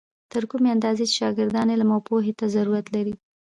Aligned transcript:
تر 0.31 0.43
کومې 0.51 0.69
اندازې 0.75 1.03
چې 1.09 1.15
شاګردان 1.21 1.67
علم 1.73 1.89
او 1.95 2.01
پوهې 2.07 2.33
ته 2.39 2.45
ضرورت 2.55 2.85
لري. 2.95 3.13